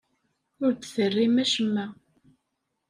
Ur 0.63 0.71
d-terrim 0.73 1.35
acemma. 1.43 1.85